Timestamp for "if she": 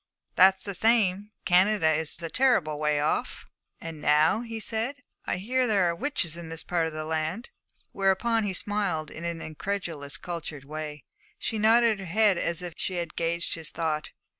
12.63-12.95